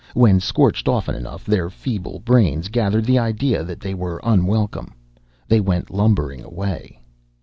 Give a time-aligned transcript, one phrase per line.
[0.15, 4.95] When scorched often enough, their feeble brains gathered the idea that they were unwelcome.
[5.47, 6.97] They went lumbering away.